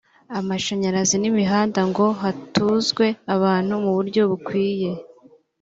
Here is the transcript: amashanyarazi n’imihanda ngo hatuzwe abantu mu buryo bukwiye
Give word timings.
amashanyarazi 0.39 1.15
n’imihanda 1.19 1.81
ngo 1.89 2.05
hatuzwe 2.21 3.05
abantu 3.35 3.73
mu 3.83 3.91
buryo 3.97 4.21
bukwiye 4.31 4.91